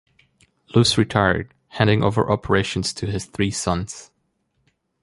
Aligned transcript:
Luce 0.73 0.97
retired, 0.97 1.53
handing 1.67 2.01
over 2.03 2.31
operations 2.31 2.91
to 2.91 3.05
his 3.05 3.25
three 3.25 3.51
sons. 3.51 4.09